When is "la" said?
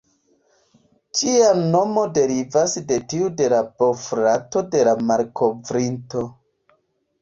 3.57-3.63, 4.93-5.01